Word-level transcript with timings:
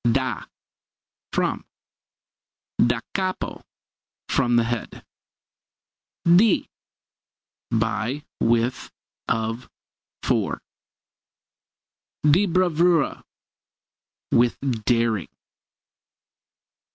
Da 0.11 0.45
from. 1.31 1.63
Da 2.83 3.01
Capo 3.13 3.61
from 4.29 4.55
the 4.55 4.63
head. 4.63 5.03
Di 6.25 6.65
by, 7.69 8.23
with, 8.39 8.89
of, 9.29 9.69
for. 10.23 10.59
Di 12.27 12.47
bravura 12.47 13.23
with 14.31 14.57
daring. 14.85 15.29